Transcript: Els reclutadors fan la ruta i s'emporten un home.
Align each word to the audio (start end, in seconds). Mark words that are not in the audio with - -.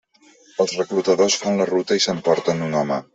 Els 0.63 0.71
reclutadors 0.79 1.37
fan 1.43 1.61
la 1.61 1.67
ruta 1.71 1.99
i 1.99 2.03
s'emporten 2.07 2.65
un 2.69 2.79
home. 2.81 2.99